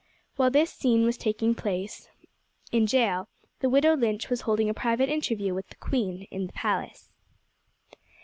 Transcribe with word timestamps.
While 0.35 0.49
this 0.49 0.73
scene 0.73 1.05
was 1.05 1.15
taking 1.15 1.53
place 1.53 2.09
in 2.71 2.85
the 2.85 2.87
jail, 2.87 3.29
the 3.59 3.69
widow 3.69 3.95
Lynch 3.95 4.31
was 4.31 4.41
holding 4.41 4.67
a 4.67 4.73
private 4.73 5.09
interview 5.09 5.53
with 5.53 5.67
the 5.67 5.75
queen 5.75 6.23
in 6.31 6.47
the 6.47 6.53
palace. 6.53 7.11